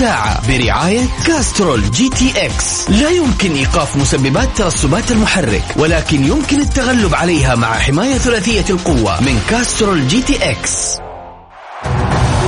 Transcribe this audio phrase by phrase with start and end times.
[0.00, 2.90] الساعة برعاية كاسترول جي تي إكس.
[2.90, 9.40] لا يمكن إيقاف مسببات ترسبات المحرك ولكن يمكن التغلب عليها مع حماية ثلاثية القوة من
[9.50, 10.98] كاسترول جي تي إكس.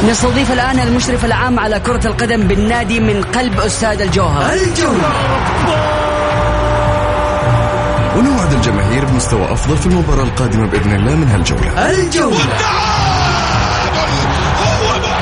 [0.08, 4.52] نستضيف الآن المشرف العام على كرة القدم بالنادي من قلب استاد الجوهرة.
[4.53, 5.12] الجولة
[8.16, 11.91] ونوعد الجماهير بمستوى أفضل في المباراة القادمة بإذن الله من هالجولة.
[11.91, 13.11] الجولة!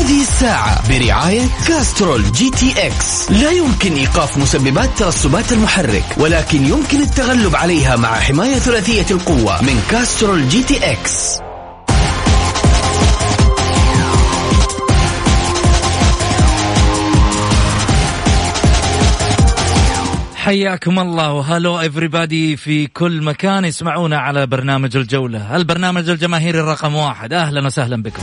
[0.00, 3.30] هذه الساعة برعاية كاسترول جي تي إكس.
[3.30, 9.82] لا يمكن إيقاف مسببات ترسبات المحرك ولكن يمكن التغلب عليها مع حماية ثلاثية القوة من
[9.90, 11.38] كاسترول جي تي إكس.
[20.34, 21.32] حياكم الله.
[21.32, 22.56] و hello everybody.
[22.56, 25.56] في كل مكان يسمعونا على برنامج الجولة.
[25.56, 27.32] البرنامج الجماهيري الرقم واحد.
[27.32, 28.22] أهلا وسهلا بكم.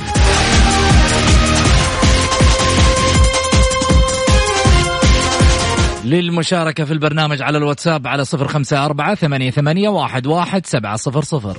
[6.07, 9.51] للمشاركة في البرنامج على الواتساب على صفر خمسة أربعة ثمانية,
[10.27, 11.57] واحد سبعة صفر صفر.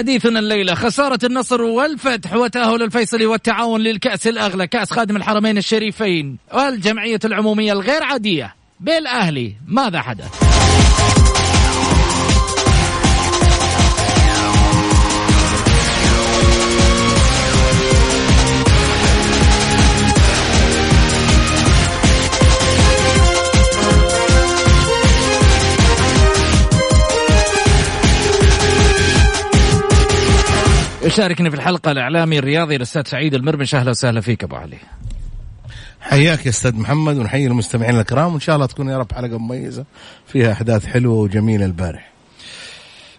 [0.00, 7.20] حديثنا الليلة خسارة النصر والفتح وتأهل الفيصلي والتعاون للكأس الأغلى كأس خادم الحرمين الشريفين والجمعية
[7.24, 10.49] العمومية الغير عادية بالأهلي ماذا حدث؟
[31.02, 34.78] يشاركني في الحلقة الإعلامي الرياضي الأستاذ سعيد المرمش أهلا وسهلا فيك أبو علي.
[36.00, 38.32] حياك يا أستاذ محمد ونحيي المستمعين الكرام.
[38.32, 39.84] وإن شاء الله تكون يا رب حلقة مميزة
[40.26, 42.10] فيها أحداث حلوة وجميلة البارح.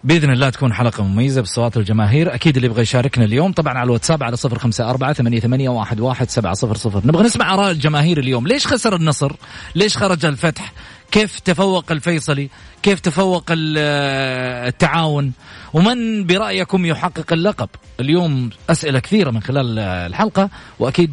[0.04, 2.34] بإذن الله تكون حلقة مميزة بصوات الجماهير.
[2.34, 6.00] أكيد اللي يبغى يشاركنا اليوم طبعا على الواتساب على صفر خمسة أربعة ثمانية, ثمانية واحد,
[6.00, 7.00] واحد سبعة صفر صفر.
[7.06, 8.46] نبغى نسمع آراء الجماهير اليوم.
[8.46, 9.32] ليش خسر النصر؟
[9.74, 10.72] ليش خرج الفتح؟
[11.12, 12.48] كيف تفوق الفيصلي؟
[12.82, 15.32] كيف تفوق التعاون؟
[15.72, 17.68] ومن برأيكم يحقق اللقب؟
[18.00, 21.10] اليوم أسئلة كثيرة من خلال الحلقة وأكيد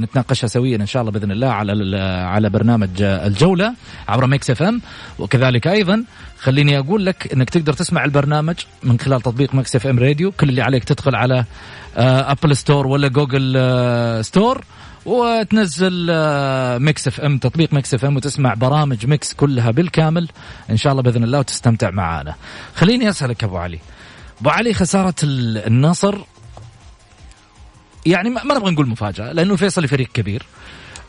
[0.00, 3.74] نتناقشها سويا إن شاء الله بإذن الله على على برنامج الجولة
[4.08, 4.80] عبر Mix FM.
[5.18, 6.04] وكذلك أيضا
[6.38, 10.32] خليني أقول لك أنك تقدر تسمع البرنامج من خلال تطبيق Mix FM Radio.
[10.32, 11.44] كل اللي عليك تدخل على
[11.96, 14.64] Apple Store ولا Google Store.
[15.06, 16.06] وتنزل
[16.78, 20.28] Mix FM تطبيق Mix FM وتسمع برامج Mix كلها بالكامل
[20.70, 22.34] إن شاء الله بإذن الله وتستمتع معانا.
[22.74, 23.78] خليني أسألك أبو علي.
[24.40, 26.18] أبو علي خسارة النصر
[28.06, 30.42] يعني ما نبغى نقول مفاجأة لأنه الفيصلي فريق كبير.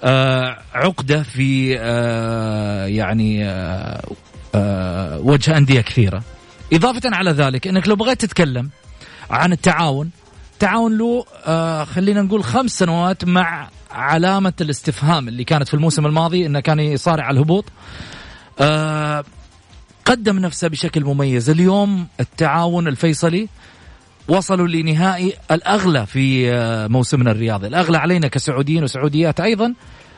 [0.04, 4.04] آه عقدة في آه يعني آه
[4.56, 6.24] آه وجه أندية كثيرة.
[6.74, 8.70] إضافة على ذلك إنك لو بغيت تتكلم
[9.30, 10.10] عن التعاون
[10.60, 16.46] تعاون له آه خلينا نقول خمس سنوات مع علامة الاستفهام اللي كانت في الموسم الماضي
[16.46, 17.66] إنه كان يصارع على الهبوط.
[18.60, 19.24] آه
[20.06, 21.50] قدم نفسه بشكل مميز.
[21.50, 23.50] اليوم التعاون الفيصلي
[24.28, 27.68] وصلوا لنهائي الأغلى في آه موسمنا الرياضي.
[27.68, 29.74] الأغلى علينا كسعوديين وسعوديات أيضا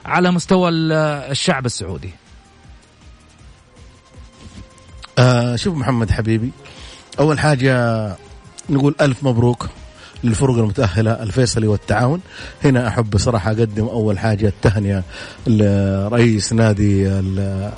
[0.06, 2.12] على مستوى الشعب السعودي.
[5.20, 6.52] آه شوف محمد حبيبي
[7.20, 8.16] أول حاجة
[8.70, 9.70] نقول ألف مبروك.
[10.24, 12.22] للفرق المتأهلة الفيصلي والتعاون.
[12.64, 15.04] هنا أحب بصراحة أقدم أول حاجة التهنئة
[15.48, 17.10] لرئيس نادي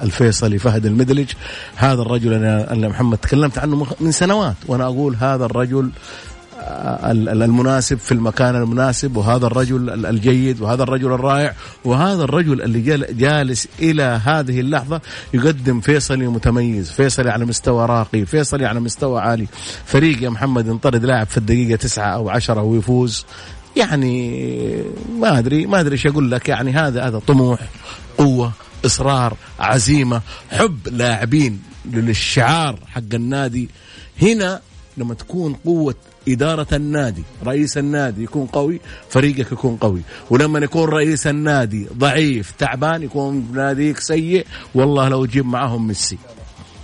[0.02, 1.30] الفيصلي فهد المدلج.
[1.76, 5.90] هذا الرجل أنا محمد تكلمت عنه من سنوات وأنا أقول هذا الرجل
[6.62, 11.54] المناسب في المكان المناسب وهذا الرجل الجيد وهذا الرجل الرائع
[11.86, 12.82] وهذا الرجل اللي
[13.12, 15.02] جالس إلى هذه اللحظة
[15.34, 19.48] يقدم فيصلي متميز، فيصلي على مستوى راقي، فيصلي على مستوى عالي،
[19.86, 23.26] فريق يا محمد ينطرد لاعب في الدقيقة تسعة أو عشرة ويفوز.
[23.76, 24.44] يعني
[25.20, 27.60] ما ادري ما أدري إيش أقول لك يعني هذا هذا طموح
[28.18, 28.52] قوة
[28.86, 30.22] إصرار عزيمة
[30.52, 31.62] حب لاعبين
[31.94, 33.70] للشعار حق النادي.
[34.22, 34.62] هنا
[34.98, 35.96] لما تكون قوة
[36.28, 40.02] إدارة النادي رئيس النادي يكون قوي فريقك يكون قوي.
[40.30, 44.46] ولما يكون رئيس النادي ضعيف تعبان يكون ناديك سيء
[44.76, 46.18] والله لو تجيب معاهم ميسي.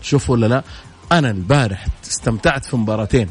[0.02, 0.64] شوف ولا لا؟
[1.12, 3.30] أنا البارح استمتعت في مباراتين.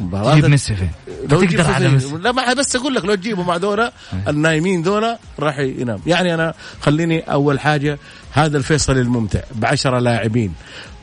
[0.00, 0.90] مباراة تجيب ميسي فين؟
[1.30, 2.22] لو تقدر على ميسي ميسي.
[2.22, 3.92] لا ما بس أقول لك لو تجيبه مع ذولا
[4.28, 6.00] النايمين ذولا راح ينام.
[6.06, 7.98] يعني أنا خليني أول حاجة
[8.32, 9.40] هذا الفيصل الممتع.
[9.54, 10.54] بعشرة لاعبين.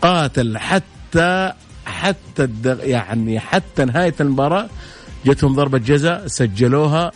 [0.01, 1.53] قاتل حتى
[1.99, 2.83] حتى الدغ...
[2.83, 4.69] يعني حتى نهاية المباراة
[5.25, 7.11] جتهم ضربة جزاء سجلوها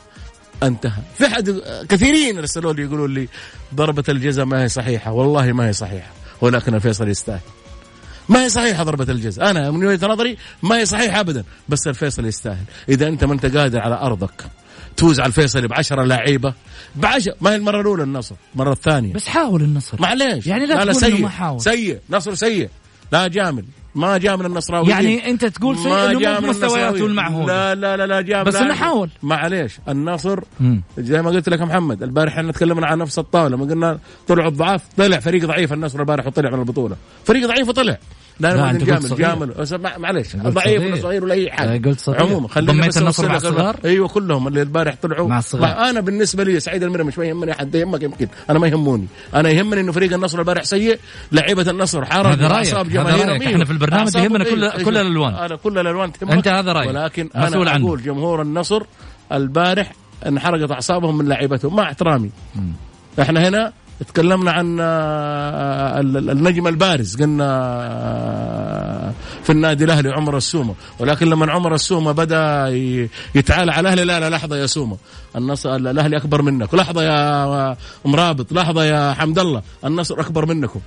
[0.63, 1.01] انتهى.
[1.17, 3.27] في حد كثيرين رسلوا لي يقولوا لي
[3.75, 5.11] ضربة الجزاء ما هي صحيحة.
[5.11, 6.11] والله ما هي صحيحة.
[6.41, 7.39] ولكن الفيصل يستاهل.
[8.29, 9.49] ما هي صحيحة ضربة الجزاء.
[9.49, 11.43] أنا من وجهة نظري ما هي صحيحة ابدا.
[11.69, 12.63] بس الفيصل يستاهل.
[12.89, 14.45] إذا أنت ما أنت قادر على أرضك
[14.97, 16.53] تفوز على الفيصلي بعشرة لعيبة
[16.95, 19.13] بعشرة ما هي المرة الأولى النصر المرة الثانية.
[19.13, 20.01] بس حاول النصر.
[20.01, 20.47] معليش.
[20.47, 21.21] يعني لا, لا, لا سيء.
[21.21, 21.61] ما حاول.
[21.61, 21.99] سيء.
[22.09, 22.69] نصر سيء.
[23.11, 26.47] لا جامل ما جاء من النصراويين يعني أنت تقول سيء ما إنه جاء مو من
[26.47, 27.05] بمستوياته النصراويين.
[27.09, 28.55] المعهود لا لا لا لا جاب بس.
[28.55, 29.09] إنه حاول.
[29.23, 30.81] معليش النصر مم.
[30.97, 34.81] زي ما قلت لك محمد البارح إحنا تكلمنا عن نفس الطاولة لما قلنا طلعوا الضعاف
[34.97, 36.95] طلع فريق ضعيف النصر البارح وطلع من البطولة
[37.25, 37.97] فريق ضعيف وطلع
[38.39, 39.53] لا, لا، أنت قلت جامل
[39.97, 40.83] معليش ضعيف.
[40.83, 42.21] ولا صغير ولا أي حاجة قلت صغير.
[42.23, 45.89] عموما خلينا ضميت النصر مع الصغار؟ أيوه كلهم اللي البارح طلعوا مع الصغار.
[45.89, 49.49] أنا بالنسبة لي سعيد المرمي مش ما يهمني أحد يهمك يمكن أنا ما يهموني أنا
[49.49, 50.99] يهمني إنه فريق النصر البارح سيء
[51.31, 52.53] لعيبة النصر حرج هذا.
[52.53, 53.33] أعصاب هذا.
[53.33, 53.47] إيوه.
[53.47, 54.15] إحنا في البرنامج.
[54.15, 54.83] يهمنا كل-.
[54.83, 55.33] كل الألوان.
[55.33, 56.89] أنا كل الألوان تهمك أنت هذا رأيك.
[56.89, 57.75] ولكن أنا.
[57.75, 58.83] أقول جمهور النصر
[59.31, 59.91] البارح
[60.27, 62.29] انحرقت أعصابهم من لعيبتهم مع احترامي
[63.21, 67.21] إحنا هنا تكلمنا عن آه، ال- النجم البارز.
[67.21, 69.13] قلنا آه،
[69.43, 70.75] في النادي الأهلي عمر السومة.
[70.99, 72.67] ولكن لما عمر السومة بدأ
[73.35, 74.97] يتعالى على الأهلي لا لا لحظة يا سومة.
[75.35, 76.73] النصر الأهلي أكبر منك.
[76.73, 78.53] لحظة يا مرابط.
[78.53, 79.61] لحظة يا حمد الله.
[79.85, 80.79] النصر أكبر منكم.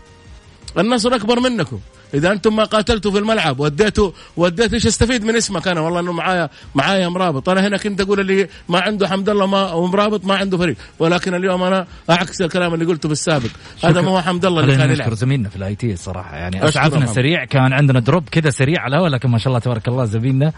[0.79, 1.79] النصر أكبر منكم.
[2.15, 6.13] إذا أنتم ما قاتلتوا في الملعب وديتوا وديت إيش أستفيد من اسمك أنا؟ والله إنه
[6.13, 10.37] معايا معايا مرابط أنا هنا كنت أقول اللي ما عنده حمد الله ما ومرابط ما
[10.37, 10.77] عنده فريق.
[10.99, 13.49] ولكن اليوم أنا أعكس الكلام اللي قلته في السابق.
[13.85, 15.15] هذا ما هو حمد الله اللي كان يلعب.
[15.15, 16.37] زميلنا في ال IT الصراحة.
[16.37, 17.07] يعني اسعفنا.
[17.07, 17.45] سريع.
[17.45, 20.53] كان عندنا drop كذا سريع على الهواء لكن ما شاء الله تبارك الله زميلنا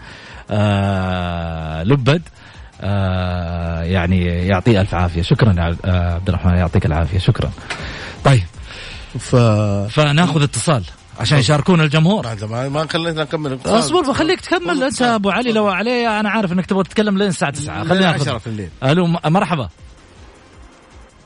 [0.51, 2.21] آه لبد
[2.81, 5.21] آه يعني يعطيه ألف عافية.
[5.21, 7.19] شكرا يا عبد- آه عبد الرحمن يعطيك العافية.
[7.19, 7.51] شكرا.
[8.23, 8.43] طيب.
[9.19, 9.35] ف
[9.89, 10.83] فناخذ اتصال.
[11.19, 12.23] عشان يشاركونا الجمهور.
[12.23, 14.83] بعد ما ما خلينا نكمل اصبر بخليك تكمل.
[14.83, 18.11] انت أبو علي لو عليه أنا عارف إنك تبغى تتكلم لين الساعة 9 خلينا خلينا
[18.11, 18.69] ناخذ 10 في الليل.
[18.83, 19.69] ألو مرحبا.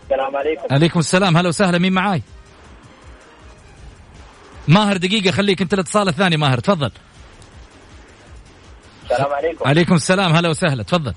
[0.04, 0.62] السلام عليكم.
[0.72, 1.38] عليكم السلام.
[1.38, 1.78] هلا وسهلا.
[1.78, 2.22] مين معاي؟
[4.68, 6.38] ماهر دقيقة خليك أنت الاتصال الثاني.
[6.38, 6.92] ماهر تفضل.
[9.04, 9.68] السلام عليكم.
[9.68, 10.34] عليكم السلام.
[10.36, 10.84] هلا وسهلا.
[10.84, 11.14] تفضل.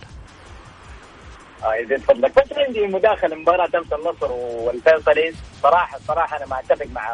[1.64, 6.86] آه يزيد فضلك بس عندي مداخلة مباراة أمس النصر والفيصلي صراحة صراحة أنا ما اتفق
[6.86, 7.08] مع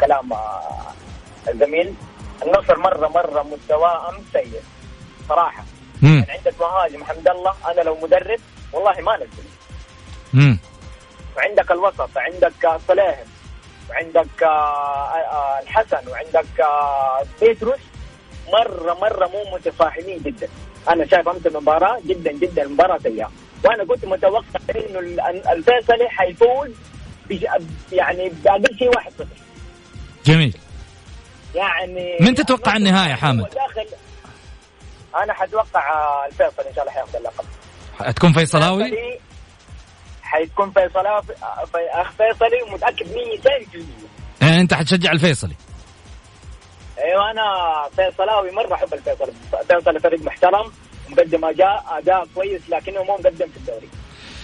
[0.00, 0.92] كلام آه،
[1.48, 1.94] الزميل.
[2.42, 4.60] النصر مره مرة مستواه أمس سيء.
[5.28, 5.64] صراحة.
[6.02, 6.24] مم.
[6.28, 8.40] يعني عندك مهاجم حمد الله أنا لو مدرب
[8.72, 10.58] والله ما نزل.
[11.36, 13.26] وعندك الوسط عندك صلاهم
[13.90, 14.46] وعندك آه،
[15.14, 16.46] آه، الحسن وعندك
[17.40, 17.80] بيتروس.
[18.52, 20.48] مره مرة مو متفاهمين جدا.
[20.88, 23.30] أنا شايف أمس المباراة جدا جدا المباراة سيئة.
[23.64, 26.70] وأنا كنت متوقع إنه ال- الفيصلي حيفوز
[27.92, 29.24] يعني بأقل شيء 1-0
[30.24, 30.56] جميل.
[31.54, 33.86] يعني من تتوقع النهاية حامد؟ داخل
[35.24, 37.44] أنا حتوقع آه، الفيصل إن شاء الله حياخذ اللقب.
[38.14, 39.18] تكون فيصلاوي؟ الفيصلي
[40.22, 41.22] حيكون فيصلاوي
[41.92, 43.84] أخ فيصلي متأكد 200%
[44.42, 45.54] يعني أنت حتشجع الفيصلي.
[46.98, 47.42] أيوه أنا
[47.96, 49.32] فيصلاوي مرة أحب الفيصل
[49.68, 50.72] فيصل فريق محترم.
[51.12, 53.88] مقدم اداء أداء كويس لكنه مو مقدم في الدوري.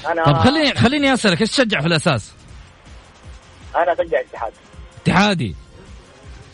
[0.06, 2.32] أنا طب خليني خليني أسألك إيش تشجع في الأساس؟
[3.76, 4.52] أنا أشجع الاتحاد.
[5.02, 5.54] اتحادي.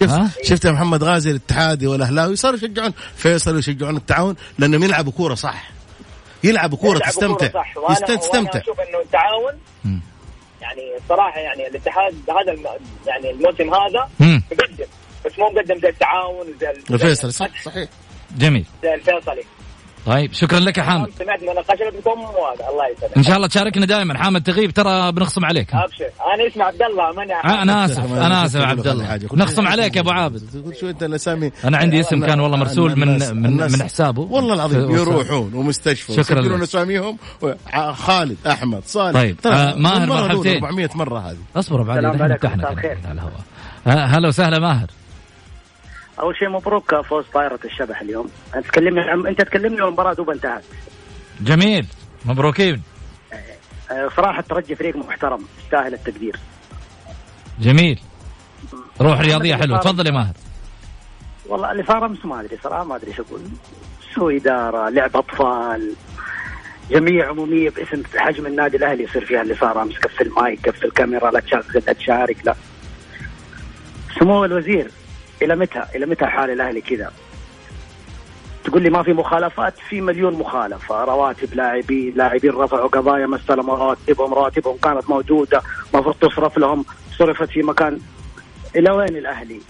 [0.03, 5.35] شفت؟ شفت يا محمد غازي الاتحادي والأهلاوي؟ صاروا يشجعون فيصل ويشجعون التعاون لأنهم يلعبوا كورة
[5.35, 5.71] صح.
[6.45, 7.77] يلعبوا كورة تستمتع كورة صح.
[7.77, 8.59] وأنا تستمتع.
[8.59, 9.59] أشوف إنه التعاون.
[10.61, 12.67] يعني الصراحه يعني الاتحاد هذا الم...
[13.07, 14.11] يعني الموسم هذا.
[14.21, 14.85] مقدم.
[15.27, 17.89] بس مو مقدم زي التعاون زي ال- الفيصل زي صح صحيح.
[18.37, 18.65] جميل.
[18.83, 19.45] زي الفيصلي.
[20.07, 21.11] طيب شكرا لك يا حامد.
[21.19, 23.17] سمعت مناقشتكم وهذا الله يسلمك.
[23.17, 24.19] إن شاء الله تشاركنا دائما.
[24.19, 25.75] حامد تغيب ترى بنخصم عليك.
[25.75, 26.05] أبشر.
[26.35, 29.19] أنا اسمي عبد الله ماني آه، أنا آسف أنا آسف يا عبد الله.
[29.35, 30.43] نخصم عليك يا أبو عابد.
[30.53, 33.83] تقول شو أنت الاسامي أنا عندي اسم كان والله مرسول من الناس- من الناس- من
[33.83, 34.23] حسابه.
[34.23, 36.13] والله العظيم يروحون ومستشفى.
[36.13, 36.63] شكراً يسجلون لك.
[36.63, 37.19] أساميهم.
[37.93, 39.15] خالد أحمد صالح.
[39.21, 40.65] طيب، ترى آه، ماهر مرحبتين.
[40.65, 41.37] 400 مرة هذه.
[41.57, 42.67] أصبر أبو علي السلام إحنا.
[42.67, 43.41] على الهواء.
[43.87, 44.87] ها- هلا وسهلا ماهر.
[46.21, 48.29] أول شيء مبروك فوز طائرة الشبح اليوم.
[48.57, 50.65] انت تكلمني عن أنت تكلمني والمباراه دوب انتهت.
[51.41, 51.87] جميل.
[52.25, 52.83] مبروكين.
[53.91, 56.37] آه، صراحة ترجي فريق محترم يستاهل التقدير.
[57.61, 58.01] جميل.
[59.01, 59.79] روح رياضية حلوة.
[59.79, 60.35] تفضل يا ماهر.
[61.47, 63.41] والله اللي صار أمس ما أدري صراحة ما أدري إيش أقول.
[64.15, 65.93] سوء إدارة لعب أطفال
[66.91, 69.99] جميع عمومية باسم حجم النادي الأهلي يصير فيها اللي صار أمس.
[69.99, 72.55] كف المايك كف الكاميرا لا تشغل لا تشارك لا.
[74.19, 74.91] سمو الوزير.
[75.43, 77.13] إلى متى؟ إلى متى حال الأهلي كذا؟
[78.65, 81.05] تقول لي ما في مخالفات؟ في مليون مخالفة.
[81.05, 85.63] رواتب لاعبين لاعبين رفعوا قضايا ما استلموا رواتبهم رواتبهم كانت موجودة.
[85.95, 86.85] المفروض تصرف لهم.
[87.19, 87.99] صرفت في مكان.
[88.77, 89.61] إلى وين الأهلي؟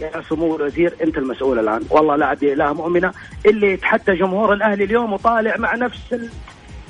[0.00, 1.82] يا سمو الوزير أنت المسؤول الآن.
[1.90, 3.12] والله لا عبد إله مؤمنة.
[3.46, 6.14] اللي يتحدى جمهور الأهلي اليوم وطالع مع نفس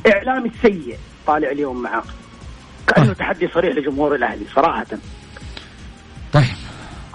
[0.06, 0.98] الإعلام السيء.
[1.26, 2.02] طالع اليوم معاه
[2.86, 4.86] كأنه تحدي صريح لجمهور الأهلي صراحة.
[6.32, 6.61] طيب.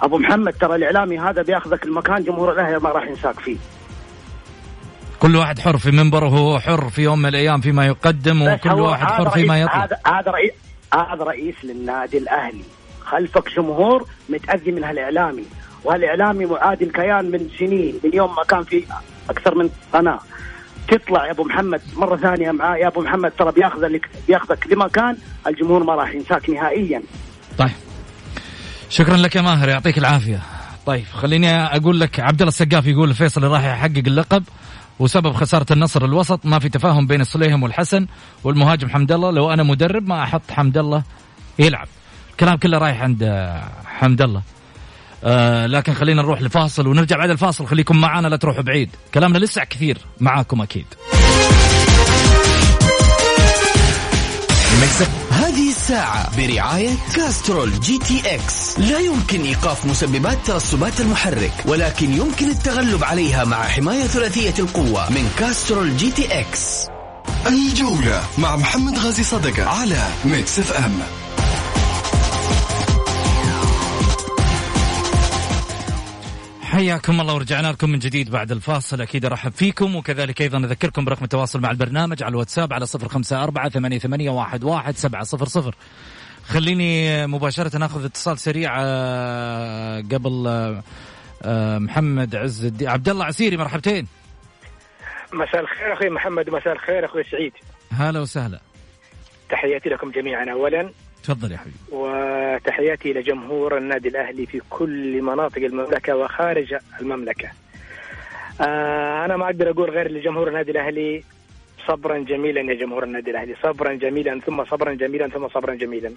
[0.02, 3.56] أبو محمد ترى الإعلامي هذا بياخذك المكان جمهور الأهلي ما راح ينساك فيه.
[5.18, 8.88] كل واحد حر في منبره وهو حر في يوم من الأيام فيما يقدم وكل هو
[8.90, 10.52] واحد حر فيما يطلع هذا هذا رئيس
[10.94, 12.64] هذا رئيس للنادي الأهلي.
[13.04, 15.44] خلفك جمهور متأذي من هالإعلامي
[15.84, 18.84] وهالإعلامي معادي الكيان من سنين من يوم ما كان في
[19.30, 20.20] أكثر من قناه
[20.88, 22.76] تطلع يا أبو محمد مرة ثانية معاه.
[22.76, 27.02] يا أبو محمد ترى بياخذ لك بياخذك لمكان الجمهور ما راح ينساك نهائيا.
[27.58, 27.87] طيب.
[28.90, 30.42] شكرا لك يا ماهر يعطيك العافية.
[30.86, 34.44] طيب خليني أقول لك عبد الله السقاف يقول فيصل راح يحقق اللقب
[34.98, 38.06] وسبب خسارة النصر الوسط ما في تفاهم بين السليهم والحسن
[38.44, 39.30] والمهاجم حمد الله.
[39.30, 41.02] لو أنا مدرب ما أحط حمد الله
[41.58, 41.88] يلعب.
[42.30, 43.52] الكلام كله رايح عند
[43.86, 44.42] حمد الله.
[45.24, 47.66] آه لكن خلينا نروح لفاصل ونرجع بعد الفاصل.
[47.66, 48.90] خليكم معنا لا تروحوا بعيد.
[49.14, 50.86] كلامنا لسه كثير معاكم أكيد.
[55.30, 63.44] هذه الساعة برعاية كاسترول GTX لا يمكن إيقاف مسببات ترسبات المحرك ولكن يمكن التغلب عليها
[63.44, 66.86] مع حماية ثلاثية القوة من كاسترول GTX
[67.46, 70.98] الجولة مع محمد غازي صدقة على Mix FM
[76.78, 79.00] حياكم الله ورجعنا لكم من جديد بعد الفاصل.
[79.00, 83.44] أكيد أرحب فيكم وكذلك أيضا أذكركم برقم التواصل مع البرنامج على الواتساب على صفر خمسة
[83.44, 85.74] أربعة ثمانية, ثمانية واحد, واحد سبعة صفر صفر.
[86.44, 90.46] خليني مباشرة ناخذ اتصال سريع آه، قبل
[91.42, 94.06] آه، محمد عز الدين عبد الله عسيري مرحبتين.
[95.32, 97.52] مساء الخير أخوي محمد ومساء الخير أخوي سعيد.
[97.92, 98.60] هلا وسهلا.
[99.50, 100.90] تحياتي لكم جميعا اولا
[101.28, 107.48] تفضل يا حبيبي وتحياتي لجمهور النادي الأهلي في كل مناطق المملكة وخارج المملكة.
[108.60, 111.24] آه أنا ما أقدر أقول غير لجمهور النادي الأهلي
[111.86, 116.14] صبرا جميلا يا جمهور النادي الأهلي، صبرا جميلا ثم صبرا جميلا ثم صبرا جميلا.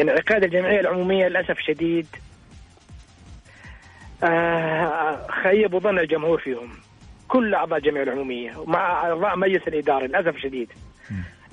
[0.00, 2.06] انعقاد الجمعية العمومية للأسف شديد
[4.24, 6.70] آه خيبوا ظن الجمهور فيهم.
[7.28, 10.72] كل أعضاء الجمعية العمومية ومع اعضاء مجلس الإدارة للأسف شديد.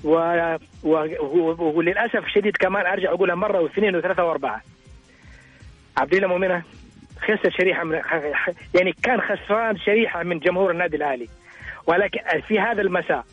[0.04, 0.58] و...
[0.84, 1.72] و...
[1.78, 4.62] وللأسف الشديد كمان أرجع اقولها مرة واثنين وثلاثة وأربعة.
[5.98, 6.64] عبد الله مؤمنه
[7.22, 8.02] خسر شريحة من
[8.76, 11.28] يعني كان خسران شريحة من جمهور النادي الأهلي.
[11.88, 13.26] ولكن في هذا المساء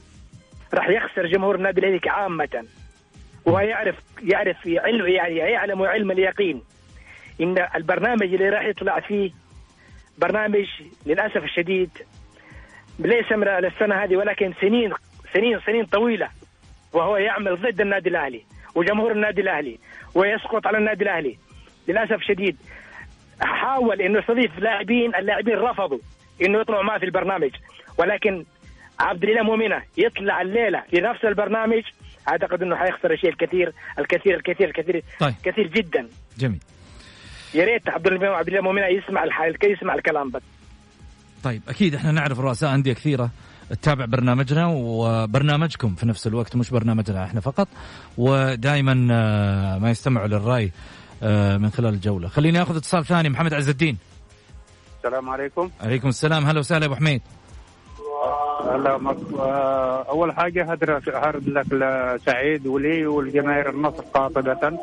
[0.75, 2.65] راح يخسر جمهور النادي الأهلي عامة.
[3.47, 6.63] وهو يعرف يعرف علم يعني يعلم علم اليقين
[7.41, 9.31] إن البرنامج اللي راح يطلع فيه
[10.19, 10.67] برنامج
[11.07, 11.91] للأسف الشديد
[12.99, 14.93] ليس من السنة هذه ولكن سنين
[15.35, 16.29] سنين سنين طويلة.
[16.93, 18.45] وهو يعمل ضد النادي الأهلي
[18.75, 19.79] وجمهور النادي الأهلي
[20.15, 21.39] ويسقط على النادي الأهلي.
[21.89, 22.57] للأسف شديد
[23.41, 25.99] حاول إنه يستضيف لاعبين اللاعبين رفضوا
[26.43, 27.51] إنه يطلعوا معه في البرنامج.
[27.99, 28.45] ولكن
[29.01, 31.83] عبد الإله مؤمنة يطلع الليلة في نفس البرنامج.
[32.29, 35.35] أعتقد إنه حيخسر الشيء الكثير الكثير الكثير الكثير طيب.
[35.45, 36.09] كثير جدا.
[36.39, 36.61] جميل.
[37.55, 40.43] يا ريت عبد عبد الله مؤمنة يسمع الحال يسمع الكلام بس.
[41.45, 43.31] طيب أكيد إحنا نعرف رؤساء أندية كثيرة.
[43.71, 47.69] تتابع برنامجنا وبرنامجكم في نفس الوقت مش برنامجنا إحنا فقط.
[48.19, 48.95] ودائما
[49.79, 50.73] ما يستمعوا للرأي
[51.23, 52.29] آه، من خلال الجولة.
[52.29, 53.99] خليني أخذ اتصال ثاني محمد عز الدين.
[54.99, 55.71] السلام عليكم.
[55.81, 56.47] عليكم السلام.
[56.47, 57.23] هلا وسهلا يا أبو حميد.
[58.65, 61.01] هلا آه، أول حاجة هدر
[61.47, 64.79] لك لسعيد ولي والجماهير النصر قاطبة.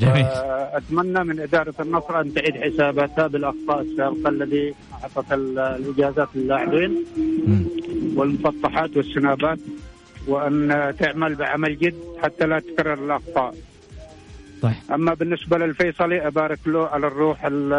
[0.00, 0.26] جميل
[0.72, 7.04] اتمنى من إدارة النصر أن تعيد حساباتها بالأخطاء السابقة الذي أعطت ال- الإجازات للاعبين.
[8.16, 9.58] والمسطحات والسنابات
[10.28, 13.54] وأن تعمل بعمل جد حتى لا تكرر الأخطاء
[14.62, 17.72] طيب أما بالنسبة للفيصلي أبارك له على الروح ال-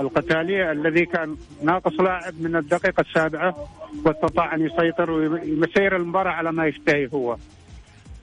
[0.00, 3.68] القتالية الذي كان ناقص لاعب من الدقيقة السابعة
[4.04, 7.36] واستطاع أن يسيطر ويسير المباراة على ما يشتهي هو.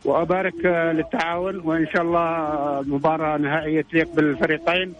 [0.06, 4.94] وأبارك آه، للتعاون وإن شاء الله آه، مباراة نهائية تليق بالفريقين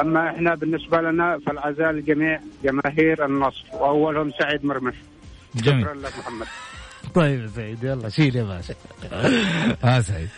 [0.00, 4.94] أما إحنا بالنسبة لنا فالعزاء لجميع جماهير النصر وأولهم سعيد مرمش.
[5.54, 6.46] جميل شكرا لك محمد.
[7.14, 8.74] طيب سعيد يلا شيل يا باشا
[9.84, 10.28] ها سعيد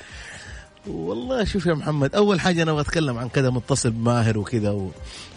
[0.87, 4.91] والله شوف يا محمد أول حاجة أنا بتكلم عن كذا متصل بماهر وكذا و...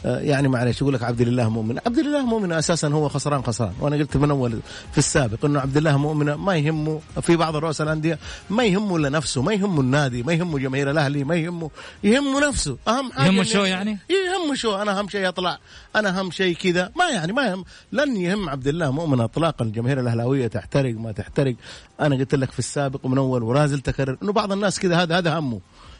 [0.06, 1.78] آه، يعني معلش يقول لك عبد الله مؤمن.
[1.86, 3.74] عبد الله مؤمن أساسا هو خسران خسران.
[3.80, 4.60] وأنا قلت من أول
[4.92, 9.10] في السابق إنه عبد الله مؤمن ما يهمه في بعض رؤساء الأندية ما يهمه إلا
[9.10, 11.70] نفسه ما يهمه النادي ما يهمه جماهير الأهلي ما يهمه
[12.04, 12.78] يهمه نفسه.
[12.88, 15.60] أهم حاجة يهمه شو يعني؟ يهمه شو أنا أهم شيء أطلع
[15.96, 16.92] أنا اهم شيء كذا.
[16.96, 17.66] ما يعني ما يهم.
[17.92, 19.66] لن يهم عبد الله مؤمن اطلاقا.
[19.66, 21.56] الجماهير الأهلاوية تحترق ما تحترق.
[22.00, 25.18] أنا قلت لك في السابق ومن أول ولا زلت أكرر إنه بعض الناس كذا هذا
[25.18, 25.60] هذا همه.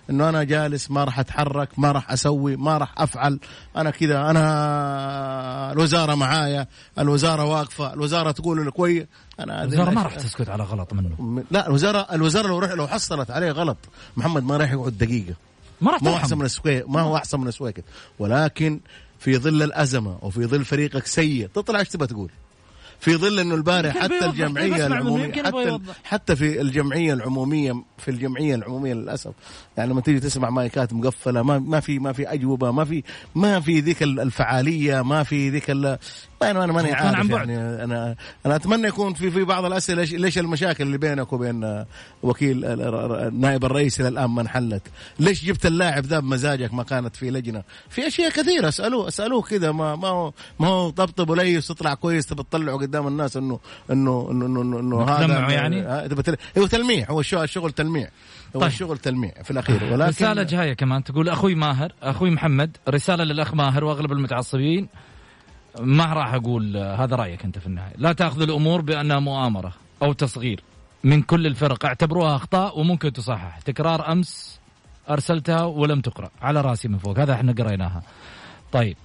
[0.10, 3.40] إنه أنا جالس ما راح أتحرك ما راح أسوي ما راح أفعل.
[3.78, 6.68] أنا كذا أنا الوزارة معايا
[7.00, 9.06] الوزارة واقفة الوزارة تقول لك كويس
[9.40, 11.44] أنا الوزارة ما راح تسكت على غلط منه.
[11.52, 13.78] لا الوزاره الوزارة لو رح لو حصلت عليه غلط
[14.18, 15.34] محمد ما راح يقعد دقيقة.
[15.82, 16.16] ما راح ما هو.
[16.16, 17.84] أحسن من السويك ما هو أحسن من السويكت
[18.20, 18.80] ولكن
[19.20, 22.32] في ظل الأزمة وفي ظل فريقك سيء تطلع إيش تبغى تقول؟
[23.00, 24.26] في ظل إنه البارح حتى.
[24.26, 25.80] الجمعية العمومية حتى.
[26.04, 29.32] حتى في الجمعية العمومية في الجمعية العمومية للأسف
[29.78, 33.04] يعني لما تيجي تسمع مايكات مقفلة ما ما في ما في أجوبة ما في
[33.36, 35.70] ما في ذيك الفعالية ما في ذيك
[36.44, 37.50] أنا أنا ماني عارف عن بعد.
[37.50, 38.16] يعني أنا
[38.46, 41.86] أنا أتمنى يكون في في بعض الأسئلة ليش- المشاكل اللي بينك وبين آه،
[42.24, 44.82] وكيل ال- نائب الرئيس إلى الآن ما انحلت؟
[45.20, 49.72] ليش جبت اللاعب ذا بمزاجك ما كانت في لجنة؟ في أشياء كثيرة اسألوه اسألوه كذا
[49.72, 53.60] ما ما هو ما هو طبطب وليس تطلع كويس تبي تطلعه قدام الناس إنه
[53.92, 56.10] إنه إنه إنه, إنه, إنه هذا يعني؟ آه،
[56.58, 58.10] هو تلميع هو الشغل تلميع
[58.56, 58.70] هو طيب.
[58.70, 63.54] الشغل تلميع في الأخير ولكن رسالة جاية كمان تقول أخوي ماهر أخوي محمد رسالة للأخ
[63.54, 64.88] ماهر وأغلب المتعصبين
[65.80, 67.94] ما راح أقول آه، هذا رأيك أنت في النهاية.
[67.98, 70.64] لا تأخذ الأمور بأنها مؤامرة أو تصغير.
[71.04, 73.60] من كل الفرق اعتبروها أخطاء وممكن تصحح.
[73.60, 74.60] تكرار أمس
[75.10, 76.30] أرسلتها ولم تقرأ.
[76.42, 77.20] على رأسي من فوق.
[77.20, 78.04] هذا إحنا قريناها.
[78.72, 78.98] طيب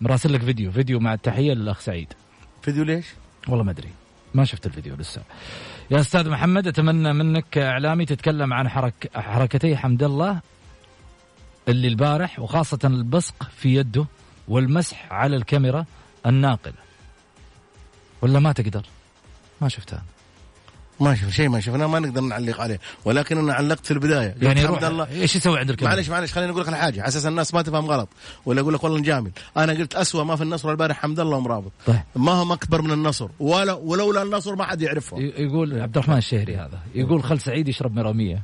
[0.00, 0.72] مراسل لك فيديو.
[0.72, 2.12] فيديو مع التحية للأخ سعيد.
[2.62, 3.06] فيديو ليش؟
[3.48, 3.88] والله ما أدري.
[4.34, 5.22] ما شفت الفيديو لسه.
[5.90, 10.40] يا أستاذ محمد أتمنى منك كاعلامي تتكلم عن حرك حركتي حمد الله
[11.68, 14.06] اللي البارح وخاصة البصق في يده
[14.48, 15.84] والمسح على الكاميرا.
[16.26, 16.74] الناقله
[18.22, 18.82] ولا ما تقدر؟
[19.60, 20.02] ما شفتها.
[21.00, 22.80] ما شوف شيء ما شفناه ما نقدر نعلق عليه.
[23.04, 24.34] ولكن أنا علقت في البداية.
[24.42, 27.00] يعني حمد روح الله إيش يسوي عند الكاميرا معلش معلش خليني أقول لك على حاجة
[27.00, 28.08] على أساس الناس ما تفهم غلط.
[28.46, 31.72] ولا أقول لك والله نجامل أنا قلت أسوأ ما في النصر البارح حمد الله ومرابط.
[31.86, 32.00] طيب.
[32.16, 33.28] ما هم أكبر من النصر.
[33.40, 36.80] ولا ولولا النصر ما حد يعرفهم ي- يقول عبد الرحمن الشهري هذا.
[36.94, 38.42] يقول خل سعيد يشرب مراميه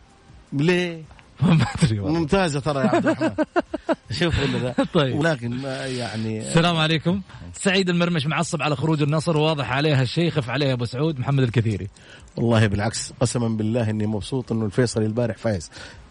[0.52, 1.02] ليه؟
[1.42, 2.18] ما أدري والله.
[2.20, 3.30] ممتازة ترى يا عبد الرحمن.
[4.18, 4.84] شوف ولا لا.
[4.94, 5.18] طيب.
[5.18, 7.20] ولكن يعني السلام عليكم.
[7.52, 11.88] سعيد المرمش معصب على خروج النصر وواضح عليها الشيء خف عليه أبو سعود محمد الكثيري.
[12.36, 15.70] والله بالعكس قسما بالله إني مبسوط إنه الفيصلي البارح فايز.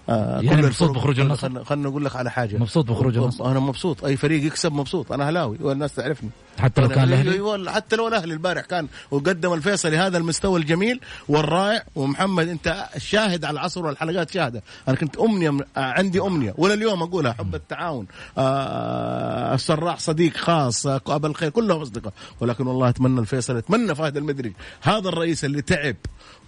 [0.09, 2.57] آه يعني مبسوط بخروج النصر؟ خلنا خلنا أقول لك على حاجة.
[2.57, 4.05] مبسوط بخروج النصر؟ أنا مبسوط.
[4.05, 5.11] أي فريق يكسب مبسوط.
[5.11, 5.57] أنا أهلاوي.
[5.61, 6.29] والناس تعرفني.
[6.59, 10.99] حتى لو كان الأهلي؟ أيوة، حتى لو الأهلي البارح كان وقدم الفيصلي هذا المستوى الجميل
[11.29, 14.63] والرائع ومحمد أنت الشاهد على العصر والحلقات شاهدة.
[14.87, 16.53] أنا كنت أمنية من- عندي أمنية.
[16.57, 18.07] ولا اليوم أقولها حب التعاون.
[18.37, 22.13] آه السراح صديق خاص أبا الخير كلهم أصدقاء.
[22.39, 25.95] ولكن والله أتمنى الفيصل أتمنى فهد المدري هذا الرئيس اللي تعب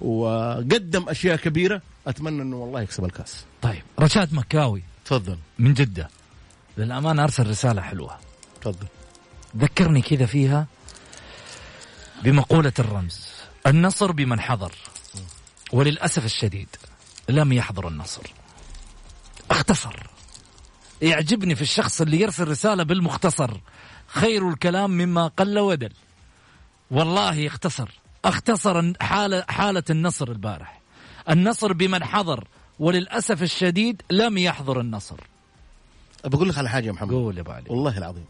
[0.02, 3.46] وقدم أشياء كبيرة أتمنى إنه والله يكسب الكأس.
[3.62, 3.84] طيب.
[4.00, 4.84] رشاد مكاوي.
[5.06, 5.38] تفضل.
[5.60, 6.10] من جدة.
[6.78, 8.18] للأمانة أرسل رسالة حلوة.
[8.62, 8.88] تفضل.
[9.58, 10.68] ذكرني كذا فيها
[12.24, 13.28] بمقولة الرمز.
[13.68, 14.74] النصر بمن حضر.
[15.74, 16.68] وللأسف الشديد
[17.30, 18.22] لم يحضر النصر.
[19.52, 20.08] اختصر.
[21.02, 23.58] يعجبني في الشخص اللي يرسل رسالة بالمختصر.
[24.08, 25.94] خير الكلام مما قل ودل.
[26.92, 27.90] والله اختصر.
[28.26, 30.82] اختصر حالة, حالة النصر البارح.
[31.30, 32.48] النصر بمن حضر.
[32.80, 35.20] وللأسف الشديد لم يحضر النصر.
[36.26, 37.12] بقول لك على حاجة يا محمد.
[37.12, 37.66] قول يا أبو علي.
[37.70, 38.26] والله العظيم.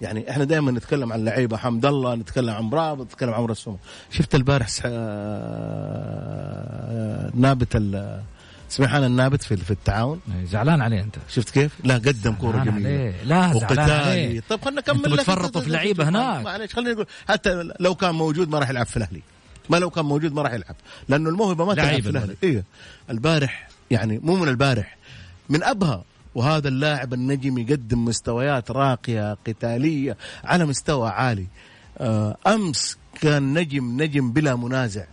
[0.00, 3.78] يعني إحنا دائما نتكلم عن لعيبة حمد الله نتكلم عن مرابط نتكلم عن السومه
[4.10, 4.82] شفت البارح سح...
[4.86, 4.90] آه،
[7.34, 8.20] نابت ال...
[8.68, 11.16] سميحان النابت في في التعاون؟ زعلان عليه أنت.
[11.28, 12.88] شفت كيف؟ لا قدم كورة جميلة.
[12.88, 13.22] عليه.
[13.24, 14.42] لا زعلان عليه.
[14.48, 15.20] طب خلينا نكمل لك.
[15.20, 16.44] بتفرطوا في لعيبة هناك.
[16.44, 19.22] معلش خلينا نقول حتى لو كان موجود ما راح يلعب في الأهلي.
[19.70, 20.76] ما لو كان موجود ما راح يلعب.
[21.08, 22.36] لأنه الموهبة ما تلعب في الأهلي.
[22.42, 22.64] أيوه
[23.10, 24.96] البارح يعني مو من البارح
[25.48, 26.04] من أبها.
[26.34, 31.46] وهذا اللاعب النجم يقدم مستويات راقية قتالية على مستوى عالي.
[31.98, 35.04] آه، أمس كان نجم نجم بلا منازع.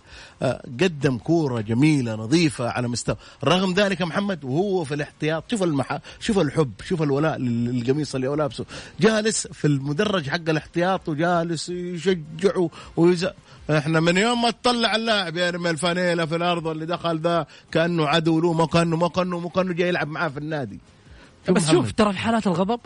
[0.82, 3.15] قدم كورة جميلة نظيفة على مستوى.
[3.43, 5.99] رغم ذلك محمد وهو في الاحتياط شوف المح...
[6.19, 8.65] شوف الحب شوف الولاء لل- للقميص اللي هو لابسه
[8.99, 13.27] جالس في المدرج حق الاحتياط وجالس يشجعه ويز...
[13.69, 18.41] إحنا من يوم ما تطلع اللاعب يرمي الفانيلة في الأرض اللي دخل ذا كأنه عدو
[18.41, 20.80] له ما كانه ما كانه ما كانه جاي يلعب معاه في النادي.
[21.49, 21.71] بس محمد.
[21.75, 22.80] شوف ترى في حالات الغضب.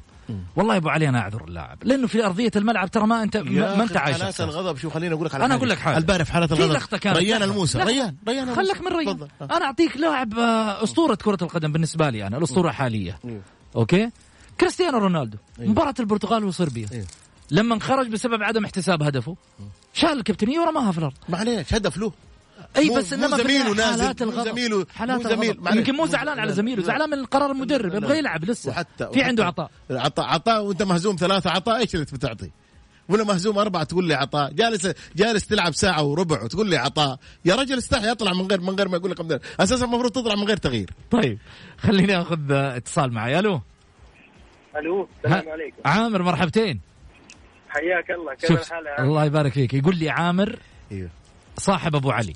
[0.55, 1.77] والله يا أبو علي أنا أعذر اللاعب.
[1.83, 4.41] لأنه في أرضية الملعب ترى ما انت ما أنت عايش حالات.
[4.41, 5.97] الغضب شو خليني أقول لك على أنا أقول لك حاجة.
[5.97, 6.75] البارح في حالات في الغضب.
[6.75, 7.17] لقطة كانت.
[7.17, 7.43] ريان.
[7.43, 7.79] الموسى.
[7.79, 9.17] ريان ريان خلك من ريان.
[9.17, 9.27] تفضل.
[9.41, 13.15] أنا أعطيك لاعب آه، أسطورة كرة القدم بالنسبة لي أنا الأسطورة أيوه.
[13.75, 14.09] أوكي؟
[14.59, 15.37] كريستيانو رونالدو.
[15.59, 15.71] أيوه.
[15.71, 16.87] مباراة البرتغال وصربيا.
[16.91, 17.05] أيوه.
[17.51, 19.35] لما خرج بسبب عدم احتساب هدفه
[19.93, 21.13] شال الكابتنية ورماها في الأرض.
[21.29, 22.11] معليش هدف له.
[22.77, 24.49] أي بس مو إنما زميله نازل، حالات الغضب.
[24.49, 25.59] زميله- حالات مو زميل-.
[25.77, 26.87] يمكن مو زعلان على زميله لا.
[26.87, 27.93] زعلان من قرار المدرب.
[27.95, 28.69] يبغى يلعب لسه.
[28.69, 29.71] وحتى في عنده عطاء.
[29.91, 32.51] عطاء عطاء وأنت مهزوم ثلاثة عطاء إيش اللي بتعطي؟
[33.09, 34.51] ولا مهزوم أربعة تقول لي عطاء.
[34.53, 37.19] جالس جالس تلعب ساعة وربع وتقول لي عطاء.
[37.45, 39.39] يا رجل استحي اطلع من غير من غير ما يقول لك مدرب.
[39.59, 40.89] أساسا المفروض تطلع من غير تغيير.
[41.11, 41.39] طيب
[41.77, 43.39] خليني آخذ آه، اتصال معي.
[43.39, 43.61] ألو؟
[44.77, 45.07] ألو ها-
[45.39, 45.77] السلام عليكم.
[45.85, 46.79] عامر مرحبتين.
[47.69, 49.73] حياك الله كيف الحال؟ الله يبارك فيك.
[49.73, 50.59] يقول لي عامر
[50.91, 51.09] أيوه
[51.57, 52.33] صاحب أبو علي.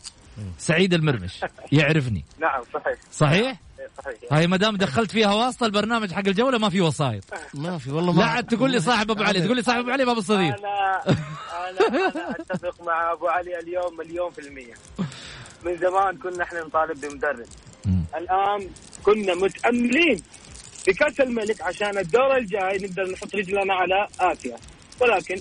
[0.57, 1.39] سعيد المرمش.
[1.71, 2.25] يعرفني.
[2.39, 2.95] نعم صحيح.
[3.11, 4.33] صحيح؟ إيه، صحيح.
[4.33, 8.13] هاي ما دام دخلت فيها واسطة البرنامج حق الجولة ما في وسايط ما في والله
[8.13, 10.55] ما لا عاد تقول لي صاحب أبو علي تقول لي صاحب أبو علي ما بالصديق
[10.59, 11.01] أنا
[11.69, 14.73] أنا أتفق مع أبو علي اليوم مليون في المية.
[15.65, 17.45] من زمان كنا إحنا نطالب بمدرب.
[18.17, 18.69] الآن
[19.03, 20.21] كنا متأملين
[20.85, 24.57] في كاس الملك عشان الدور الجاي نقدر نحط رجلنا على اسيا
[25.01, 25.35] ولكن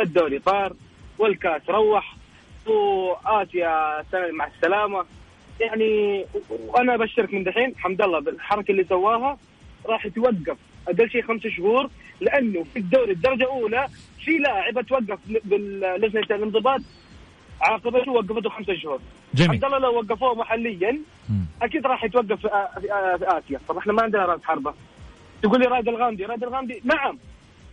[0.00, 0.72] الدوري طار
[1.18, 2.16] والكاس روح.
[2.66, 5.04] واسيا سنة مع السلامة.
[5.60, 9.38] يعني وأنا أبشرك من دحين حمد الله بالحركة اللي سواها
[9.86, 10.56] راح يتوقف
[10.88, 13.88] أقل شيء خمس شهور لأنه في الدوري الدرجة الأولى
[14.24, 16.80] في لاعب توقف باللجنة الانضباط
[17.60, 19.00] عاقبته وقفته خمسة شهور.
[19.34, 19.50] جميل.
[19.50, 20.98] حمد الله لو وقفوه محليا.
[21.62, 22.48] أكيد راح يتوقف في
[23.22, 23.60] آسيا.
[23.68, 24.74] طب إحنا ما عندنا رأس حربة.
[25.42, 27.18] تقول لي رائد الغامدي رائد الغامدي نعم.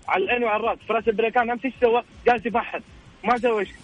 [0.07, 2.81] على العين وعلى الرأس فراس البريكان أمس إيش سوى؟ جالس يفحص
[3.23, 3.75] ما سوى شيء.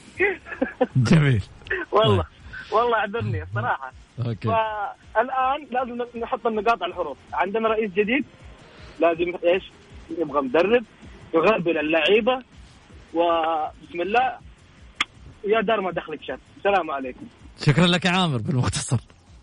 [0.95, 1.43] جميل.
[1.91, 2.25] والله.
[2.71, 3.91] والله أعذرني الصراحه
[4.25, 4.47] أوكي.
[4.47, 7.17] فالآن لازم نحط النقاط على الحروف.
[7.33, 8.25] عندنا رئيس جديد.
[8.99, 9.71] لازم إيش؟
[10.17, 10.83] يبغى مدرب.
[11.33, 12.43] يغربل اللعيبة.
[13.13, 14.37] وبسم الله.
[15.47, 16.37] يا دار ما دخلك شر.
[16.57, 17.25] السلام عليكم.
[17.65, 18.37] شكرا لك يا عامر.
[18.37, 18.99] بالمختصر.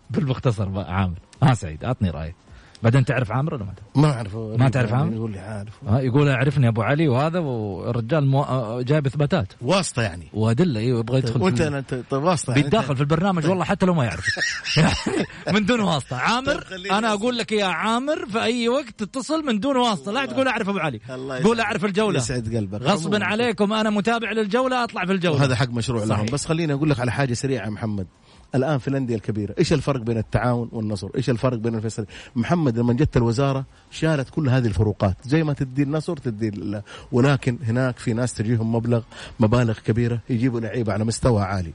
[0.09, 1.17] بالمختصر بقى عامر.
[1.43, 1.83] ها سعيد.
[1.83, 2.35] أعطني رأيك.
[2.83, 5.73] بعدين تعرف عامر ولا ما تعرف؟ ما اعرفه ما تعرف عامر؟ يقول لي عارف.
[5.87, 8.41] ها يقول اعرفني أبو علي وهذا والرجال مو...
[8.43, 9.47] آه، جايب إثباتات.
[9.61, 10.27] واسطة يعني.
[10.33, 12.63] وأدلة أيوه يبغى يدخل وأنت في- انت طيب واسطة يعني.
[12.63, 14.25] بيتداخل في البرنامج والله حتى لو ما يعرف.
[14.77, 16.15] يعني من دون واسطة.
[16.17, 20.11] عامر طيب أنا أقول لك يا عامر في أي وقت تتصل من دون واسطة.
[20.11, 20.99] لا تقول أعرف أبو علي.
[21.43, 22.17] قول أعرف الجولة.
[22.17, 22.81] يسعد قلبك.
[22.81, 23.25] غصبا.
[23.25, 25.35] عليكم أنا متابع للجولة أطلع في الجولة.
[25.39, 26.25] وهذا حق مشروع لهم.
[26.25, 28.07] بس خليني أقول لك على حاجة سريعة يا محمد.
[28.55, 32.05] الآن في الأندية الكبيرة إيش الفرق بين التعاون والنصر؟ إيش الفرق بين الفيصل
[32.35, 36.81] محمد لما جت الوزارة شالت كل هذه الفروقات زي ما تدي النصر تدي ال-
[37.11, 39.01] ولكن هناك في ناس تجيهم مبلغ
[39.39, 41.71] مبالغ كبيرة يجيبوا لعيبة على مستوى عالي.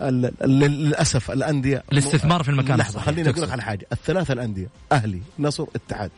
[0.00, 2.78] ال- ال- للأسف الأندية الاستثمار في المكان.
[2.78, 3.00] لحظة.
[3.00, 3.42] خليني أقول.
[3.42, 3.86] لك على حاجة.
[3.92, 6.10] الثلاثة الأندية أهلي نصر اتحاد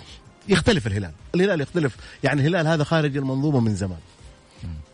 [0.49, 1.13] يختلف الهلال.
[1.35, 3.99] الهلال يختلف يعني الهلال هذا خارج المنظومة من زمان.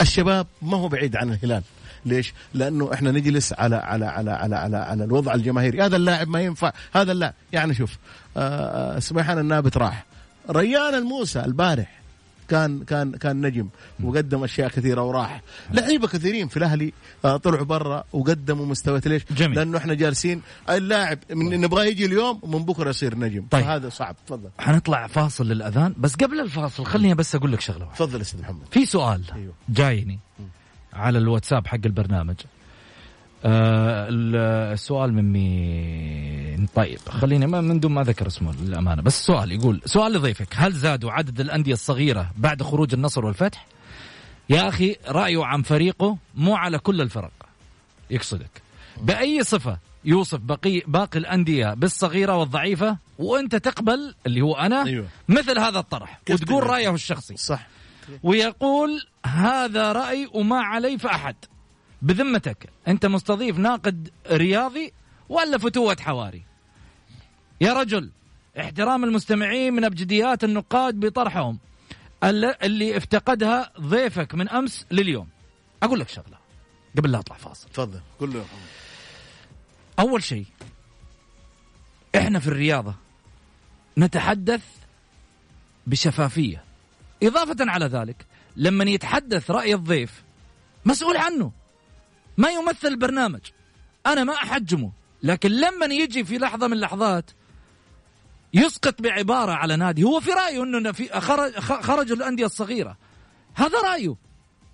[0.01, 1.63] الشباب ما هو بعيد عن الهلال.
[2.07, 6.41] ليش؟ لأنه إحنا نجلس على على على على على, على الوضع الجماهيري، هذا اللاعب ما
[6.41, 7.35] ينفع، هذا اللاعب.
[7.53, 7.99] يعني شوف
[8.37, 10.05] آه، آه، سميحان النابت راح.
[10.51, 12.01] ريان الموسى البارح
[12.49, 13.69] كان كان كان نجم
[14.05, 15.43] وقدم أشياء كثيرة وراح.
[15.73, 16.93] لعيبة كثيرين في الأهلي
[17.25, 19.57] آه، طلعوا برا وقدموا مستويات ليش؟ جميل.
[19.57, 23.47] لأنه إحنا جالسين اللاعب من نبغاه يجي اليوم ومن بكرة يصير نجم.
[23.51, 23.65] طيب.
[23.65, 24.17] فهذا صعب.
[24.27, 24.51] تفضل.
[24.59, 27.89] حنطلع فاصل للأذان بس قبل الفاصل خليني بس أقول لك شغلة.
[27.95, 28.67] تفضل يا أستاذ محمد.
[28.71, 29.53] في سؤال أيوه.
[29.69, 30.19] جايني.
[30.93, 32.35] على الواتساب حق البرنامج.
[33.45, 36.99] آه ال- السؤال من مين طيب.
[37.09, 39.03] خليني ما- من دون ما ذكر اسمه للأمانة.
[39.03, 40.49] بس السؤال يقول سؤال لضيفك.
[40.55, 43.67] هل زادوا عدد الأندية الصغيرة بعد خروج النصر والفتح؟
[44.51, 47.31] يا أخي رايه عن فريقه مو على كل الفرق.
[48.11, 48.63] يقصدك.
[49.03, 55.07] بأي صفة يوصف بقي باقي الأندية بالصغيرة والضعيفة؟ وأنت تقبل اللي هو أنا أيوه.
[55.29, 56.21] مثل هذا الطرح.
[56.31, 57.37] وتقول؟ رأيه الشخصي.
[57.37, 57.67] صح.
[58.23, 61.37] ويقول هذا رأي وما علي فأحد.
[62.03, 64.93] بذمتك أنت مستضيف ناقد رياضي
[65.29, 66.43] ولا فتوة حواري؟
[67.61, 68.11] يا رجل
[68.61, 71.59] احترام المستمعين من أبجديات النقاد بطرحهم
[72.25, 75.29] الل- اللي افتقدها ضيفك من أمس لليوم.
[75.83, 76.39] أقول لك شغلة
[76.99, 77.69] قبل لا أطلع فاصل.
[77.69, 78.45] تفضل كله
[79.99, 80.47] أول شيء
[82.17, 82.95] إحنا في الرياضة
[83.99, 84.65] نتحدث
[85.87, 86.65] بشفافية.
[87.23, 90.23] إضافة على ذلك لما يتحدث رأي الضيف
[90.85, 91.53] مسؤول عنه
[92.37, 93.41] ما يمثل البرنامج.
[94.07, 97.31] أنا ما أحجمه لكن لما يجي في لحظة من اللحظات
[98.55, 102.97] يسقط بعبارة على نادي هو في رأيه أنه في خرج خرجوا الأندية الصغيرة.
[103.55, 104.17] هذا رأيه.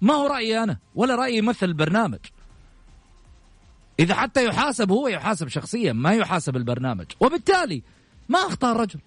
[0.01, 2.19] ما هو رأيي أنا؟ ولا رأيي يمثل البرنامج.
[4.01, 7.07] إذا حتى يحاسب هو يحاسب شخصيا ما يحاسب البرنامج.
[7.21, 7.83] وبالتالي
[8.29, 9.01] ما أخطأ الرجل.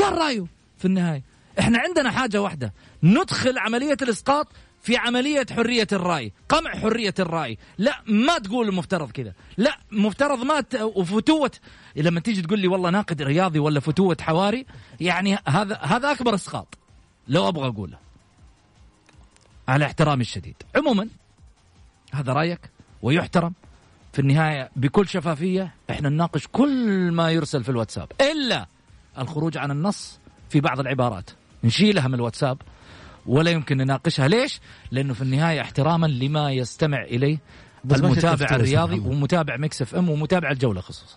[0.00, 0.46] قال رأيه
[0.78, 1.22] في النهاية.
[1.58, 2.72] إحنا عندنا حاجة واحدة.
[3.02, 4.48] ندخل عملية الإسقاط
[4.82, 6.32] في عملية حرية الرأي.
[6.48, 7.58] قمع حرية الرأي.
[7.78, 9.32] لا ما تقول المفترض كذا.
[9.56, 10.74] لا مفترض ما ت...
[10.74, 11.50] وفتوة.
[11.96, 14.66] لما تيجي تقول لي والله ناقد رياضي ولا فتوة حواري
[15.00, 16.78] يعني هذا هذا أكبر إسقاط.
[17.28, 17.98] لو أبغى أقوله.
[19.68, 20.56] على احترامي الشديد.
[20.76, 21.08] عموما
[22.12, 22.60] هذا رأيك
[23.02, 23.52] ويحترم.
[24.12, 28.12] في النهاية بكل شفافية إحنا نناقش كل ما يرسل في الواتساب.
[28.20, 28.66] إلا
[29.18, 30.18] الخروج عن النص
[30.50, 31.30] في بعض العبارات.
[31.64, 32.58] نشيلها من الواتساب
[33.26, 34.28] ولا يمكن نناقشها.
[34.28, 37.38] ليش؟ لأنه في النهاية احتراما لما يستمع إليه.
[37.92, 41.16] المتابع الرياضي ومتابع ميكس إف إم ومتابع الجولة خصوصا.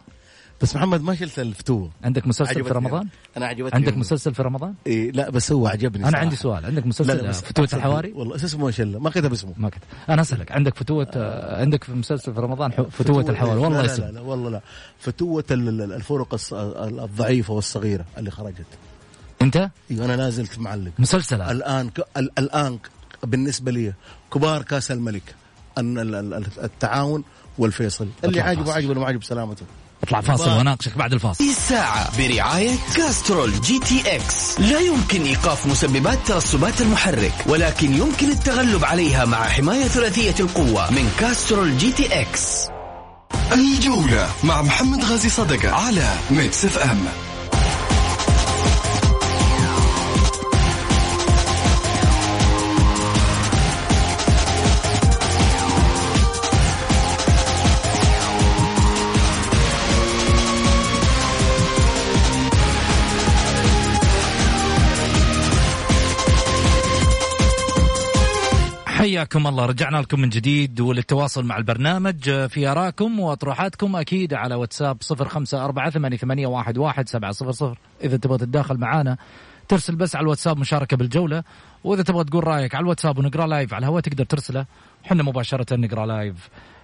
[0.61, 1.91] بس محمد ما شلت الفتوة.
[2.03, 3.75] عندك مسلسل في رمضان؟ أنا عجبتني.
[3.75, 6.65] عندك مسلسل في رمضان؟ إيه لا بس هو عجبني أنا عندي سؤال.
[6.65, 9.53] عندك مسلسل فتوة الحواري؟ والله اسمه شله ما كتب اسمه.
[9.57, 9.81] ما كتب.
[10.09, 10.51] أنا أسألك.
[10.51, 14.03] عندك فتوة آه، عندك في مسلسل في رمضان فتوة الحواري؟ والله لا اسم.
[14.03, 14.61] لا, لا والله لا.
[14.99, 18.65] فتوة الفرق الضعيفة والصغيرة اللي خرجت.
[19.41, 20.91] انت؟ أيوه أنا نازلت معلق.
[20.99, 21.41] مسلسل.
[21.41, 21.99] الآن ك...
[22.17, 22.79] الآن
[23.23, 23.93] بالنسبة لي
[24.33, 25.35] كبار كأس الملك
[26.63, 27.23] التعاون
[27.57, 28.07] والفيصل.
[28.23, 29.65] اللي عاجبه عاجبه اللي ما عاجبه سلامته.
[30.03, 31.43] أطلع فاصل وأناقشك بعد الفاصل.
[31.43, 34.59] الساعة برعاية كاسترول GTX.
[34.59, 41.11] لا يمكن إيقاف مسببات ترسبات المحرك ولكن يمكن التغلب عليها مع حماية ثلاثية القوة من
[41.19, 42.67] كاسترول GTX.
[43.51, 47.28] الجولة مع محمد غازي صدقة على Mix FM.
[69.19, 69.65] حياكم الله.
[69.65, 72.47] رجعنا لكم من جديد وللتواصل مع البرنامج.
[72.47, 77.77] في أراكم وأطروحاتكم أكيد على واتساب صفر خمسة أربعة ثمانية, واحد, واحد سبعة صفر صفر.
[78.03, 79.17] إذا تبغى تتداخل معانا
[79.67, 81.43] ترسل بس على الواتساب مشاركة بالجولة.
[81.83, 84.65] وإذا تبغى تقول رأيك على الواتساب ونقرأ live على الهواء تقدر ترسله.
[85.03, 86.35] حنا مباشرة نقرأ live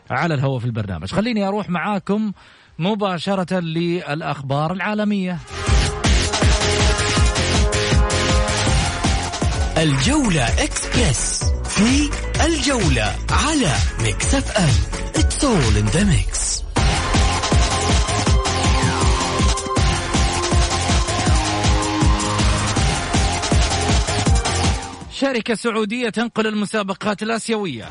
[0.10, 1.12] على الهواء في البرنامج.
[1.12, 2.32] خليني أروح معاكم
[2.80, 5.40] مباشرة للأخبار العالمية.
[9.78, 14.70] الجولة اكسبريس في الجولة على Mix FM.
[15.14, 16.62] It's all in the mix.
[25.12, 27.90] شركة سعودية تنقل المسابقات الآسيوية.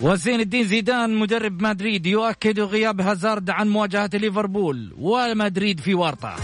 [0.00, 4.94] وزين الدين زيدان مدرب مدريد يؤكد غياب هازارد عن مواجهة ليفربول.
[4.98, 6.36] ومدريد في ورطة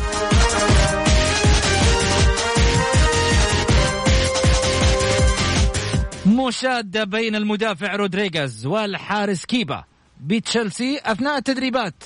[6.39, 9.85] مشادة بين المدافع رودريغاز والحارس كيبا
[10.21, 12.03] بتشيلسي أثناء التدريبات.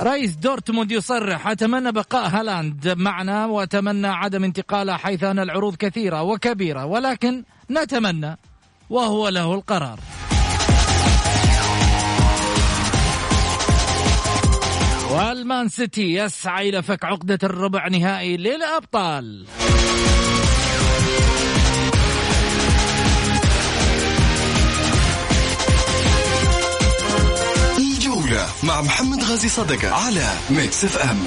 [0.00, 6.84] رئيس دورتموند يصرح أتمنى بقاء هالاند معنا وأتمنى عدم انتقاله حيث أن العروض كثيرة وكبيرة
[6.84, 8.38] ولكن نتمنى
[8.90, 9.98] وهو له القرار.
[15.14, 19.46] والمان سيتي يسعى إلى فك عقدة الربع نهائي للأبطال
[27.78, 31.18] الجولة مع محمد غازي صدقة على Mix FM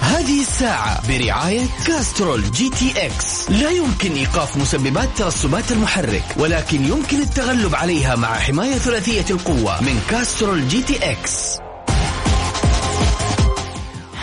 [0.00, 3.50] هذه الساعة برعاية كاسترول GTX.
[3.50, 10.00] لا يمكن إيقاف مسببات ترسبات المحرك ولكن يمكن التغلب عليها مع حماية ثلاثية القوة من
[10.10, 11.63] كاسترول GTX.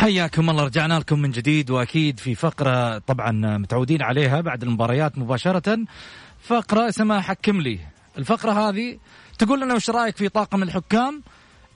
[0.01, 0.63] حياكم الله.
[0.63, 5.79] رجعنا لكم من جديد وأكيد في فقرة طبعا متعودين عليها بعد المباريات مباشرة.
[6.43, 7.79] فقرة اسمها حكم لي.
[8.17, 8.97] الفقرة هذه
[9.39, 11.23] تقول لنا وش رأيك في طاقم الحكام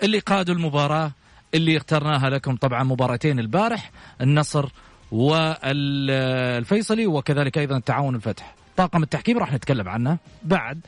[0.03, 1.11] اللي قادوا المباراة
[1.53, 4.69] اللي اخترناها لكم طبعا مباراتين البارح النصر
[5.11, 10.79] والفيصلي وكذلك أيضا التعاون الفتح طاقم التحكيم راح نتكلم عنه بعد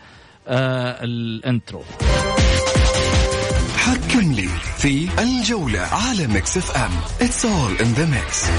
[0.48, 1.84] آه الانترو.
[3.88, 4.48] حكم لي
[4.78, 6.92] في الجولة على Mix FM
[7.28, 8.50] It's all in the mix.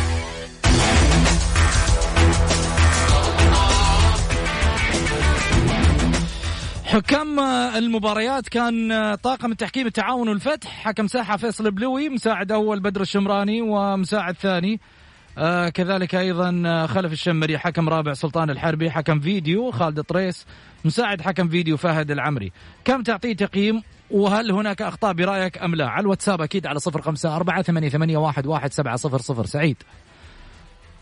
[6.84, 7.40] حكام
[7.76, 14.34] المباريات كان طاقم التحكيم التعاون والفتح حكم ساحة فيصل بلوي مساعد أول بدر الشمراني ومساعد
[14.34, 14.80] ثاني.
[15.38, 20.46] آه كذلك أيضا خلف الشمري حكم رابع سلطان الحربي حكم فيديو خالد طريس
[20.84, 22.52] مساعد حكم فيديو فهد العمري.
[22.84, 27.36] كم تعطيه تقييم؟ وهل هناك أخطاء برأيك أم لا؟ على الواتساب أكيد على صفر خمسة
[27.36, 29.46] أربعة ثمانية, ثمانية واحد, واحد سبعة صفر صفر.
[29.46, 29.76] سعيد.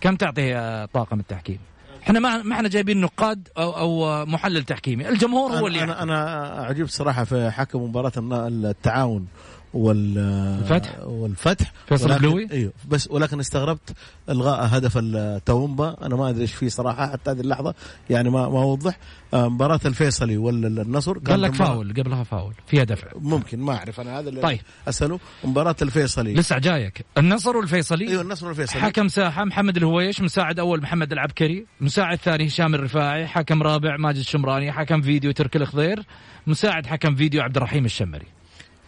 [0.01, 1.59] كم تعطي طاقم التحكيم؟
[2.03, 5.09] إحنا ما ما إحنا جايبين نقاد أو أو محلل تحكيمي.
[5.09, 6.03] الجمهور هو اللي أنا يحكم.
[6.03, 9.27] أنا عجبت صراحة في حكم مباراة التعاون.
[9.77, 10.19] وال
[10.63, 11.73] الفتح؟ والفتح.
[11.89, 12.73] فيصل القلوي؟ أيوه.
[12.89, 13.93] بس ولكن استغربت
[14.31, 17.75] إلغاء هدف التومبا أنا ما أدري إيش فيه صراحة حتى هذه اللحظة.
[18.11, 18.99] يعني ما ما وضح
[19.35, 24.01] آه، مباراة الفيصلي والنصر قال لك فاول قبلها فاول فيها دفع ممكن ما أعرف.
[24.01, 24.61] أنا هذا اللي طيب.
[24.89, 25.21] أسأله.
[25.45, 26.35] مباراة الفيصلي.
[26.35, 27.05] لسه جايك.
[27.19, 28.81] النصر والفيصلي؟ أيوه النصر والفيصلي.
[28.83, 31.67] حكم ساحة محمد الهويش مساعد أول محمد العبكري.
[31.81, 33.27] مساعد ثاني هشام الرفاعي.
[33.27, 34.73] حكم رابع ماجد الشمراني.
[34.73, 36.03] حكم فيديو ترك الخضير
[36.47, 38.27] مساعد حكم فيديو عبد الرحيم الشمري.
[38.27, 38.36] ال-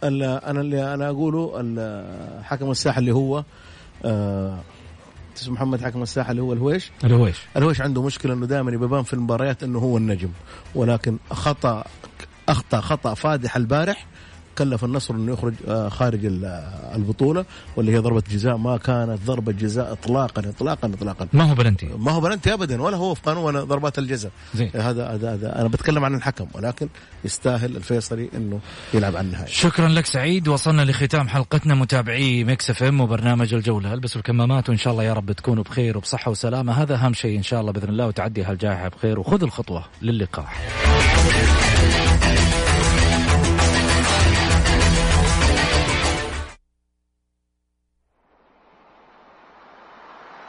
[0.03, 1.51] أنا اللي أنا أقوله
[2.43, 3.43] حكم الساحة اللي هو
[4.05, 4.59] آه،
[5.37, 6.91] اسمه محمد حكم الساحة اللي هو الهويش.
[7.03, 7.37] الهويش.
[7.57, 10.29] الهويش عنده مشكلة إنه دائما يبان في المباريات إنه هو النجم
[10.75, 11.83] ولكن خطأ
[12.49, 14.05] أخطأ خطأ فادح البارح
[14.59, 17.45] كلف النصر انه يخرج آه، خارج آه، البطولة
[17.75, 18.57] واللي هي ضربة جزاء.
[18.57, 21.27] ما كانت ضربة جزاء اطلاقا اطلاقا اطلاقا.
[21.33, 24.31] ما هو بلنتي؟ ما هو بلنتي ابدا ولا هو في قانون ضربات الجزاء.
[24.55, 24.71] زين.
[24.75, 25.61] هذا هذا هذا.
[25.61, 26.89] أنا بتكلم عن الحكم ولكن
[27.25, 28.59] يستاهل الفيصلي إنه
[28.93, 29.51] يلعب على النهائي.
[29.51, 30.47] شكرا لك سعيد.
[30.47, 33.93] وصلنا لختام حلقتنا متابعي Mix FM وبرنامج الجولة.
[33.93, 36.73] البسوا الكمامات وإن شاء الله يا رب تكونوا بخير وبصحة وسلامة.
[36.73, 40.61] هذا أهم شيء إن شاء الله بإذن الله وتعدي هالجائحة بخير وخذ الخطوة للقاح.